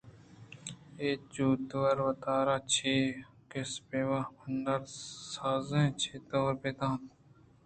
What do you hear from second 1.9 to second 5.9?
وتارا چہ اے گسءِ بد واہ ءُپندل سازاں